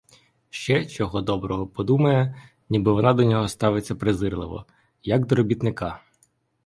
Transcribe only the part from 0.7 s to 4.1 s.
чого доброго, подумає, ніби вона до нього ставиться